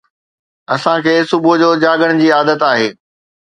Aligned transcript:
اسان 0.75 0.97
کي 1.07 1.13
صبح 1.33 1.53
جو 1.65 1.69
جاڳڻ 1.83 2.11
جي 2.21 2.27
عادت 2.39 2.59
آهي. 2.71 2.89